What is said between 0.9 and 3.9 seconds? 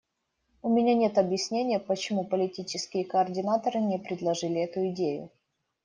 нет объяснения, почему политические координаторы